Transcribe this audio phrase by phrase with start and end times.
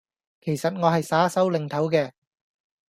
[0.41, 2.13] 其實我係耍手擰頭嘅